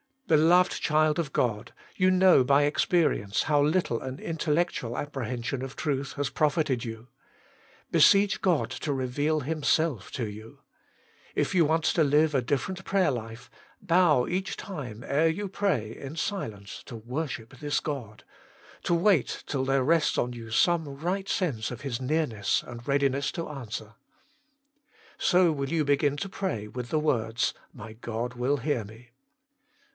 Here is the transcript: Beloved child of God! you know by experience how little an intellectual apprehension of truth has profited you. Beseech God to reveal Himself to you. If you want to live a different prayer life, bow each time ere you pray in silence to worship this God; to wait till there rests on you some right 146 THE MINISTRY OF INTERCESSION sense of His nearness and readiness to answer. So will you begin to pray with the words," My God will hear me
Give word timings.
Beloved 0.25 0.71
child 0.71 1.19
of 1.19 1.33
God! 1.33 1.73
you 1.97 2.09
know 2.09 2.43
by 2.45 2.63
experience 2.63 3.43
how 3.43 3.61
little 3.61 4.01
an 4.01 4.17
intellectual 4.17 4.97
apprehension 4.97 5.61
of 5.61 5.75
truth 5.75 6.13
has 6.13 6.29
profited 6.29 6.85
you. 6.85 7.09
Beseech 7.91 8.41
God 8.41 8.71
to 8.71 8.93
reveal 8.93 9.41
Himself 9.41 10.09
to 10.13 10.25
you. 10.27 10.59
If 11.35 11.53
you 11.53 11.65
want 11.65 11.83
to 11.83 12.03
live 12.03 12.33
a 12.33 12.41
different 12.41 12.85
prayer 12.85 13.11
life, 13.11 13.51
bow 13.81 14.25
each 14.25 14.55
time 14.55 15.03
ere 15.05 15.27
you 15.27 15.49
pray 15.49 15.95
in 15.97 16.15
silence 16.15 16.81
to 16.85 16.95
worship 16.95 17.59
this 17.59 17.81
God; 17.81 18.23
to 18.83 18.93
wait 18.95 19.43
till 19.45 19.65
there 19.65 19.83
rests 19.83 20.17
on 20.17 20.31
you 20.31 20.49
some 20.49 20.85
right 20.85 21.29
146 21.29 21.35
THE 21.37 21.45
MINISTRY 21.45 21.47
OF 21.47 21.61
INTERCESSION 21.61 21.61
sense 21.61 21.71
of 21.71 21.81
His 21.81 22.01
nearness 22.01 22.63
and 22.63 22.87
readiness 22.87 23.31
to 23.33 23.49
answer. 23.49 23.93
So 25.19 25.51
will 25.51 25.69
you 25.69 25.83
begin 25.83 26.15
to 26.17 26.29
pray 26.29 26.69
with 26.69 26.89
the 26.89 26.99
words," 26.99 27.53
My 27.73 27.93
God 27.93 28.33
will 28.35 28.57
hear 28.57 28.85
me 28.85 29.09